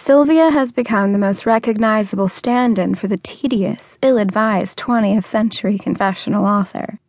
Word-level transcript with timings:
Sylvia 0.00 0.50
has 0.50 0.70
become 0.70 1.12
the 1.12 1.18
most 1.18 1.44
recognizable 1.44 2.28
stand 2.28 2.78
in 2.78 2.94
for 2.94 3.08
the 3.08 3.18
tedious, 3.18 3.98
ill 4.00 4.16
advised 4.16 4.78
20th 4.78 5.26
century 5.26 5.76
confessional 5.76 6.46
author. 6.46 7.00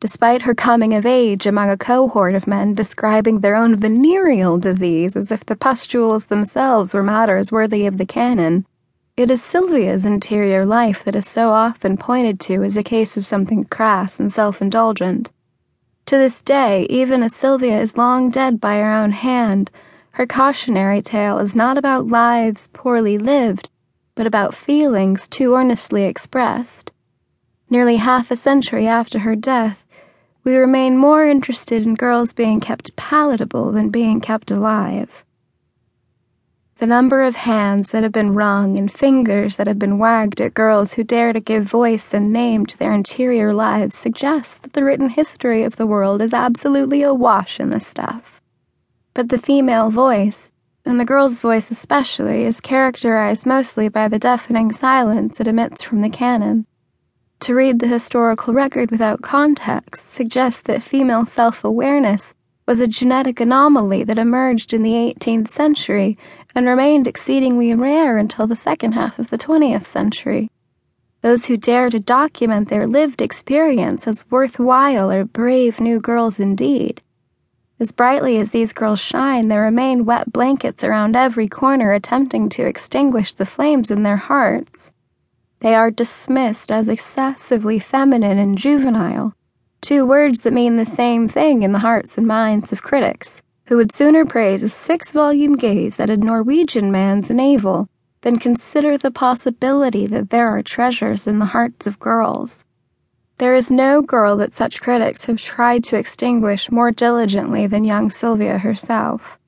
Despite 0.00 0.42
her 0.42 0.52
coming 0.52 0.92
of 0.92 1.06
age 1.06 1.46
among 1.46 1.70
a 1.70 1.76
cohort 1.76 2.34
of 2.34 2.48
men 2.48 2.74
describing 2.74 3.40
their 3.40 3.54
own 3.54 3.76
venereal 3.76 4.58
disease 4.58 5.14
as 5.14 5.30
if 5.30 5.46
the 5.46 5.54
pustules 5.54 6.26
themselves 6.26 6.92
were 6.92 7.02
matters 7.04 7.52
worthy 7.52 7.86
of 7.86 7.96
the 7.96 8.04
canon, 8.04 8.66
it 9.16 9.30
is 9.30 9.40
Sylvia's 9.40 10.04
interior 10.04 10.66
life 10.66 11.04
that 11.04 11.14
is 11.14 11.28
so 11.28 11.52
often 11.52 11.96
pointed 11.96 12.40
to 12.40 12.64
as 12.64 12.76
a 12.76 12.82
case 12.82 13.16
of 13.16 13.24
something 13.24 13.66
crass 13.66 14.18
and 14.18 14.32
self 14.32 14.60
indulgent. 14.60 15.30
To 16.06 16.16
this 16.16 16.42
day, 16.42 16.88
even 16.90 17.22
as 17.22 17.36
Sylvia 17.36 17.80
is 17.80 17.96
long 17.96 18.30
dead 18.30 18.60
by 18.60 18.78
her 18.78 18.92
own 18.92 19.12
hand, 19.12 19.70
her 20.16 20.26
cautionary 20.26 21.02
tale 21.02 21.36
is 21.36 21.54
not 21.54 21.76
about 21.76 22.06
lives 22.06 22.70
poorly 22.72 23.18
lived, 23.18 23.68
but 24.14 24.26
about 24.26 24.54
feelings 24.54 25.28
too 25.28 25.54
earnestly 25.54 26.04
expressed. 26.04 26.90
Nearly 27.68 27.96
half 27.96 28.30
a 28.30 28.36
century 28.36 28.86
after 28.86 29.18
her 29.18 29.36
death, 29.36 29.84
we 30.42 30.56
remain 30.56 30.96
more 30.96 31.26
interested 31.26 31.82
in 31.82 31.96
girls 31.96 32.32
being 32.32 32.60
kept 32.60 32.96
palatable 32.96 33.72
than 33.72 33.90
being 33.90 34.22
kept 34.22 34.50
alive. 34.50 35.22
The 36.78 36.86
number 36.86 37.22
of 37.22 37.36
hands 37.36 37.90
that 37.90 38.02
have 38.02 38.12
been 38.12 38.32
wrung 38.32 38.78
and 38.78 38.90
fingers 38.90 39.58
that 39.58 39.66
have 39.66 39.78
been 39.78 39.98
wagged 39.98 40.40
at 40.40 40.54
girls 40.54 40.94
who 40.94 41.04
dare 41.04 41.34
to 41.34 41.40
give 41.40 41.64
voice 41.64 42.14
and 42.14 42.32
name 42.32 42.64
to 42.64 42.78
their 42.78 42.94
interior 42.94 43.52
lives 43.52 43.94
suggests 43.94 44.56
that 44.60 44.72
the 44.72 44.82
written 44.82 45.10
history 45.10 45.62
of 45.62 45.76
the 45.76 45.86
world 45.86 46.22
is 46.22 46.32
absolutely 46.32 47.02
awash 47.02 47.60
in 47.60 47.68
this 47.68 47.86
stuff 47.86 48.36
but 49.16 49.30
the 49.30 49.38
female 49.38 49.88
voice, 49.88 50.52
and 50.84 51.00
the 51.00 51.04
girl's 51.06 51.40
voice 51.40 51.70
especially, 51.70 52.44
is 52.44 52.60
characterized 52.60 53.46
mostly 53.46 53.88
by 53.88 54.06
the 54.08 54.18
deafening 54.18 54.70
silence 54.70 55.40
it 55.40 55.46
emits 55.46 55.82
from 55.82 56.02
the 56.02 56.10
canon. 56.10 56.66
To 57.40 57.54
read 57.54 57.78
the 57.78 57.86
historical 57.86 58.52
record 58.52 58.90
without 58.90 59.22
context 59.22 60.10
suggests 60.10 60.60
that 60.64 60.82
female 60.82 61.24
self 61.24 61.64
awareness 61.64 62.34
was 62.66 62.78
a 62.78 62.86
genetic 62.86 63.40
anomaly 63.40 64.04
that 64.04 64.18
emerged 64.18 64.74
in 64.74 64.82
the 64.82 64.92
18th 64.92 65.48
century 65.48 66.18
and 66.54 66.66
remained 66.66 67.08
exceedingly 67.08 67.74
rare 67.74 68.18
until 68.18 68.46
the 68.46 68.54
second 68.54 68.92
half 68.92 69.18
of 69.18 69.30
the 69.30 69.38
20th 69.38 69.86
century. 69.86 70.50
Those 71.22 71.46
who 71.46 71.56
dare 71.56 71.88
to 71.88 72.00
document 72.00 72.68
their 72.68 72.86
lived 72.86 73.22
experience 73.22 74.06
as 74.06 74.30
worthwhile 74.30 75.10
are 75.10 75.24
brave 75.24 75.80
new 75.80 76.00
girls 76.00 76.38
indeed. 76.38 77.02
As 77.78 77.92
brightly 77.92 78.38
as 78.38 78.52
these 78.52 78.72
girls 78.72 79.00
shine, 79.00 79.48
there 79.48 79.60
remain 79.60 80.06
wet 80.06 80.32
blankets 80.32 80.82
around 80.82 81.14
every 81.14 81.46
corner 81.46 81.92
attempting 81.92 82.48
to 82.50 82.66
extinguish 82.66 83.34
the 83.34 83.44
flames 83.44 83.90
in 83.90 84.02
their 84.02 84.16
hearts. 84.16 84.92
They 85.60 85.74
are 85.74 85.90
dismissed 85.90 86.72
as 86.72 86.88
excessively 86.88 87.78
feminine 87.78 88.38
and 88.38 88.56
juvenile, 88.56 89.34
two 89.82 90.06
words 90.06 90.40
that 90.40 90.52
mean 90.52 90.76
the 90.76 90.86
same 90.86 91.28
thing 91.28 91.62
in 91.62 91.72
the 91.72 91.80
hearts 91.80 92.16
and 92.16 92.26
minds 92.26 92.72
of 92.72 92.82
critics, 92.82 93.42
who 93.66 93.76
would 93.76 93.92
sooner 93.92 94.24
praise 94.24 94.62
a 94.62 94.68
six 94.68 95.12
volume 95.12 95.56
gaze 95.56 96.00
at 96.00 96.10
a 96.10 96.16
Norwegian 96.16 96.90
man's 96.90 97.30
navel 97.30 97.88
than 98.22 98.38
consider 98.38 98.96
the 98.96 99.10
possibility 99.10 100.06
that 100.06 100.30
there 100.30 100.48
are 100.48 100.62
treasures 100.62 101.26
in 101.26 101.38
the 101.38 101.46
hearts 101.46 101.86
of 101.86 101.98
girls. 101.98 102.64
There 103.38 103.54
is 103.54 103.70
no 103.70 104.00
girl 104.00 104.36
that 104.36 104.54
such 104.54 104.80
critics 104.80 105.26
have 105.26 105.36
tried 105.36 105.84
to 105.84 105.96
extinguish 105.96 106.70
more 106.70 106.90
diligently 106.90 107.66
than 107.66 107.84
young 107.84 108.10
Sylvia 108.10 108.56
herself. 108.56 109.38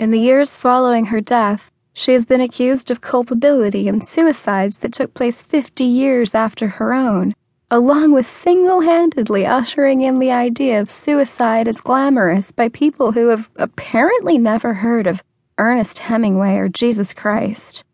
In 0.00 0.10
the 0.10 0.18
years 0.18 0.56
following 0.56 1.06
her 1.06 1.20
death, 1.20 1.70
she 1.92 2.14
has 2.14 2.26
been 2.26 2.40
accused 2.40 2.90
of 2.90 3.00
culpability 3.00 3.86
in 3.86 4.02
suicides 4.02 4.78
that 4.78 4.92
took 4.92 5.14
place 5.14 5.40
50 5.40 5.84
years 5.84 6.34
after 6.34 6.66
her 6.66 6.92
own, 6.92 7.34
along 7.70 8.10
with 8.10 8.28
single 8.28 8.80
handedly 8.80 9.46
ushering 9.46 10.00
in 10.00 10.18
the 10.18 10.32
idea 10.32 10.80
of 10.80 10.90
suicide 10.90 11.68
as 11.68 11.80
glamorous 11.80 12.50
by 12.50 12.68
people 12.70 13.12
who 13.12 13.28
have 13.28 13.48
apparently 13.54 14.36
never 14.36 14.74
heard 14.74 15.06
of 15.06 15.22
Ernest 15.58 16.00
Hemingway 16.00 16.56
or 16.56 16.68
Jesus 16.68 17.14
Christ. 17.14 17.84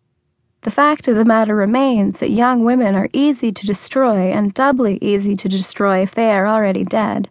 The 0.63 0.71
fact 0.73 1.07
of 1.07 1.15
the 1.15 1.25
matter 1.25 1.55
remains 1.55 2.19
that 2.19 2.31
young 2.31 2.65
women 2.65 2.97
are 2.97 3.09
easy 3.13 3.53
to 3.53 3.67
destroy 3.67 4.33
and 4.33 4.53
doubly 4.53 4.99
easy 5.01 5.37
to 5.37 5.49
destroy 5.49 6.03
if 6.03 6.15
they 6.15 6.33
are 6.33 6.49
already 6.49 6.85
dead. 6.85 7.31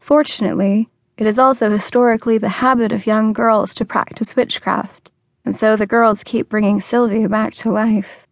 Fortunately, 0.00 0.88
it 1.16 1.26
is 1.26 1.38
also 1.38 1.70
historically 1.70 2.36
the 2.36 2.60
habit 2.60 2.92
of 2.92 3.06
young 3.06 3.32
girls 3.32 3.74
to 3.76 3.86
practice 3.86 4.36
witchcraft, 4.36 5.10
and 5.46 5.56
so 5.56 5.76
the 5.76 5.86
girls 5.86 6.24
keep 6.24 6.50
bringing 6.50 6.80
Sylvia 6.80 7.28
back 7.28 7.54
to 7.54 7.72
life. 7.72 8.26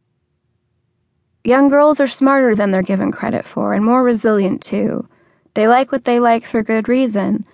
Young 1.42 1.70
girls 1.70 1.98
are 1.98 2.06
smarter 2.06 2.54
than 2.54 2.70
they're 2.70 2.82
given 2.82 3.12
credit 3.12 3.47
for 3.47 3.72
and 3.72 3.82
more 3.82 4.03
resilient 4.03 4.60
too. 4.60 5.09
They 5.54 5.66
like 5.66 5.91
what 5.92 6.04
they 6.04 6.20
like 6.20 6.44
for 6.44 6.62
good 6.62 6.88
reason. 6.88 7.47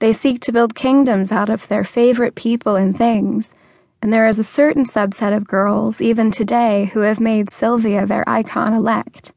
They 0.00 0.12
seek 0.12 0.40
to 0.40 0.52
build 0.52 0.74
kingdoms 0.74 1.32
out 1.32 1.48
of 1.48 1.66
their 1.68 1.84
favorite 1.84 2.34
people 2.34 2.76
and 2.76 2.96
things 2.96 3.54
and 4.02 4.12
there 4.12 4.28
is 4.28 4.38
a 4.38 4.44
certain 4.44 4.84
subset 4.84 5.36
of 5.36 5.46
girls, 5.46 6.00
even 6.00 6.30
today, 6.30 6.90
who 6.94 7.00
have 7.00 7.20
made 7.20 7.50
Sylvia 7.50 8.06
their 8.06 8.26
icon 8.26 8.72
elect. 8.72 9.32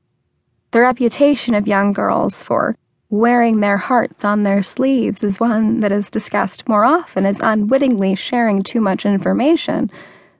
The 0.72 0.80
reputation 0.80 1.54
of 1.54 1.68
young 1.68 1.92
girls 1.92 2.42
for 2.42 2.78
wearing 3.10 3.60
their 3.60 3.78
hearts 3.78 4.24
on 4.24 4.44
their 4.44 4.64
sleeves 4.64 5.24
is 5.24 5.40
one 5.40 5.82
that 5.82 5.92
is 5.92 6.10
discussed 6.10 6.68
more 6.68 6.86
often 6.86 7.26
as 7.26 7.40
unwittingly 7.42 8.16
sharing 8.16 8.64
too 8.64 8.82
much 8.82 9.06
information, 9.06 9.92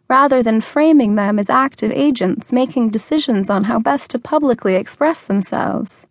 rather 0.10 0.42
than 0.42 0.62
framing 0.62 1.16
them 1.16 1.38
as 1.38 1.50
active 1.50 1.92
agents 1.92 2.52
making 2.52 2.90
decisions 2.90 3.50
on 3.50 3.66
how 3.66 3.78
best 3.78 4.10
to 4.12 4.20
publicly 4.20 4.76
express 4.76 5.22
themselves. 5.22 6.08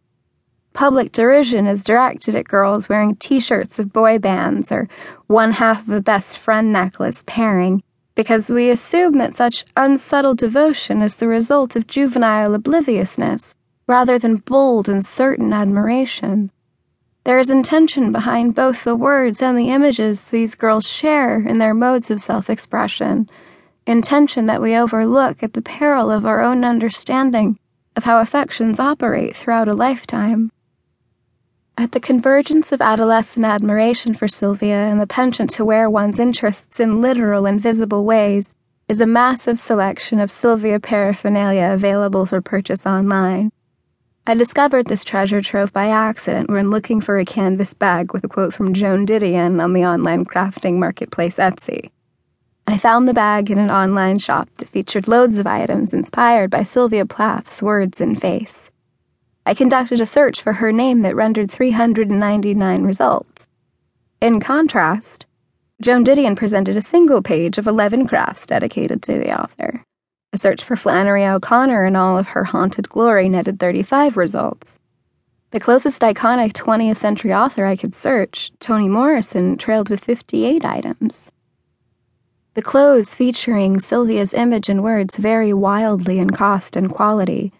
Public 0.72 1.12
derision 1.12 1.66
is 1.66 1.84
directed 1.84 2.34
at 2.34 2.48
girls 2.48 2.88
wearing 2.88 3.16
t 3.16 3.40
shirts 3.40 3.78
of 3.78 3.92
boy 3.92 4.18
bands 4.18 4.70
or 4.70 4.88
one 5.26 5.52
half 5.52 5.82
of 5.88 5.94
a 5.94 6.00
best 6.00 6.38
friend 6.38 6.72
necklace 6.72 7.24
pairing 7.26 7.82
because 8.14 8.50
we 8.50 8.70
assume 8.70 9.14
that 9.18 9.36
such 9.36 9.64
unsubtle 9.76 10.34
devotion 10.34 11.02
is 11.02 11.16
the 11.16 11.28
result 11.28 11.76
of 11.76 11.86
juvenile 11.86 12.54
obliviousness 12.54 13.54
rather 13.86 14.18
than 14.18 14.36
bold 14.36 14.88
and 14.88 15.04
certain 15.04 15.52
admiration. 15.52 16.50
There 17.24 17.38
is 17.38 17.50
intention 17.50 18.12
behind 18.12 18.54
both 18.54 18.84
the 18.84 18.96
words 18.96 19.40
and 19.40 19.56
the 19.56 19.70
images 19.70 20.22
these 20.22 20.54
girls 20.54 20.88
share 20.88 21.40
in 21.40 21.58
their 21.58 21.74
modes 21.74 22.10
of 22.10 22.20
self 22.20 22.50
expression, 22.50 23.28
intention 23.86 24.46
that 24.46 24.60
we 24.60 24.76
overlook 24.76 25.42
at 25.42 25.52
the 25.52 25.62
peril 25.62 26.10
of 26.10 26.26
our 26.26 26.42
own 26.42 26.64
understanding 26.64 27.58
of 27.94 28.04
how 28.04 28.20
affections 28.20 28.80
operate 28.80 29.36
throughout 29.36 29.68
a 29.68 29.74
lifetime. 29.74 30.50
At 31.78 31.92
the 31.92 32.00
convergence 32.00 32.70
of 32.70 32.82
adolescent 32.82 33.46
admiration 33.46 34.12
for 34.12 34.28
Sylvia 34.28 34.76
and 34.76 35.00
the 35.00 35.06
penchant 35.06 35.48
to 35.50 35.64
wear 35.64 35.88
one's 35.88 36.18
interests 36.18 36.78
in 36.78 37.00
literal 37.00 37.46
and 37.46 37.58
visible 37.58 38.04
ways 38.04 38.52
is 38.88 39.00
a 39.00 39.06
massive 39.06 39.58
selection 39.58 40.20
of 40.20 40.30
Sylvia 40.30 40.78
paraphernalia 40.78 41.70
available 41.72 42.26
for 42.26 42.42
purchase 42.42 42.84
online. 42.84 43.50
I 44.26 44.34
discovered 44.34 44.86
this 44.86 45.02
treasure 45.02 45.40
trove 45.40 45.72
by 45.72 45.88
accident 45.88 46.50
when 46.50 46.70
looking 46.70 47.00
for 47.00 47.18
a 47.18 47.24
canvas 47.24 47.72
bag 47.72 48.12
with 48.12 48.22
a 48.22 48.28
quote 48.28 48.52
from 48.52 48.74
Joan 48.74 49.06
Didion 49.06 49.60
on 49.62 49.72
the 49.72 49.84
online 49.84 50.26
crafting 50.26 50.74
marketplace 50.74 51.38
Etsy. 51.38 51.90
I 52.66 52.76
found 52.76 53.08
the 53.08 53.14
bag 53.14 53.50
in 53.50 53.58
an 53.58 53.70
online 53.70 54.18
shop 54.18 54.48
that 54.58 54.68
featured 54.68 55.08
loads 55.08 55.38
of 55.38 55.46
items 55.46 55.94
inspired 55.94 56.50
by 56.50 56.64
Sylvia 56.64 57.06
Plath's 57.06 57.62
words 57.62 58.00
and 58.00 58.20
face. 58.20 58.70
I 59.44 59.54
conducted 59.54 60.00
a 60.00 60.06
search 60.06 60.40
for 60.40 60.54
her 60.54 60.70
name 60.70 61.00
that 61.00 61.16
rendered 61.16 61.50
399 61.50 62.82
results. 62.84 63.48
In 64.20 64.38
contrast, 64.38 65.26
Joan 65.80 66.04
Didion 66.04 66.36
presented 66.36 66.76
a 66.76 66.82
single 66.82 67.22
page 67.22 67.58
of 67.58 67.66
11 67.66 68.06
crafts 68.06 68.46
dedicated 68.46 69.02
to 69.02 69.18
the 69.18 69.36
author. 69.36 69.84
A 70.32 70.38
search 70.38 70.62
for 70.62 70.76
Flannery 70.76 71.26
O'Connor 71.26 71.84
in 71.84 71.96
all 71.96 72.16
of 72.16 72.28
her 72.28 72.44
haunted 72.44 72.88
glory 72.88 73.28
netted 73.28 73.58
35 73.58 74.16
results. 74.16 74.78
The 75.50 75.60
closest 75.60 76.02
iconic 76.02 76.52
20th 76.52 76.98
century 76.98 77.34
author 77.34 77.66
I 77.66 77.74
could 77.74 77.96
search, 77.96 78.52
Toni 78.60 78.88
Morrison, 78.88 79.58
trailed 79.58 79.90
with 79.90 80.04
58 80.04 80.64
items. 80.64 81.30
The 82.54 82.62
clothes 82.62 83.14
featuring 83.14 83.80
Sylvia's 83.80 84.32
image 84.34 84.68
and 84.68 84.84
words 84.84 85.16
vary 85.16 85.52
wildly 85.52 86.18
in 86.20 86.30
cost 86.30 86.76
and 86.76 86.88
quality 86.90 87.52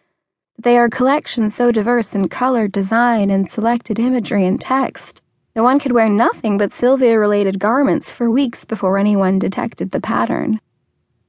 they 0.63 0.79
are 0.79 0.89
collections 0.89 1.55
so 1.55 1.73
diverse 1.73 2.15
in 2.15 2.29
color, 2.29 2.69
design, 2.69 3.31
and 3.31 3.49
selected 3.49 3.99
imagery 3.99 4.47
and 4.47 4.61
text 4.61 5.21
that 5.55 5.63
one 5.63 5.79
could 5.79 5.93
wear 5.93 6.09
nothing 6.09 6.57
but 6.57 6.73
Sylvia 6.73 7.19
related 7.19 7.59
garments 7.59 8.11
for 8.11 8.31
weeks 8.31 8.65
before 8.65 8.97
anyone 8.97 9.39
detected 9.39 9.91
the 9.91 10.01
pattern. 10.01 10.61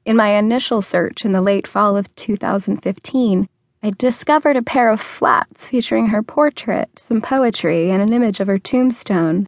In 0.06 0.16
my 0.16 0.30
initial 0.30 0.82
search 0.82 1.26
in 1.26 1.34
the 1.34 1.42
late 1.42 1.68
fall 1.68 1.98
of 1.98 2.14
2015, 2.16 3.48
I 3.82 3.92
discovered 3.98 4.56
a 4.56 4.62
pair 4.62 4.90
of 4.90 5.02
flats 5.02 5.68
featuring 5.68 6.08
her 6.08 6.24
portrait, 6.24 6.90
some 6.98 7.22
poetry, 7.22 7.92
and 7.92 8.02
an 8.02 8.14
image 8.14 8.40
of 8.40 8.48
her 8.48 8.60
tombstone. 8.60 9.48